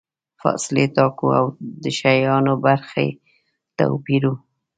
فاصلې 0.41 0.85
ټاکو 0.95 1.25
او 1.39 1.45
د 1.83 1.85
شیانو 1.99 2.53
برخې 2.65 3.07
توپیروو. 3.77 4.33